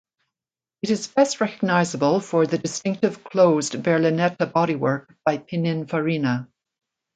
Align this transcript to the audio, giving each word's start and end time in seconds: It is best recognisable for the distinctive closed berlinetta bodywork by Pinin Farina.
It 0.81 0.89
is 0.89 1.05
best 1.05 1.41
recognisable 1.41 2.21
for 2.21 2.47
the 2.47 2.57
distinctive 2.57 3.23
closed 3.23 3.73
berlinetta 3.73 4.51
bodywork 4.51 5.05
by 5.23 5.37
Pinin 5.37 5.85
Farina. 5.87 6.47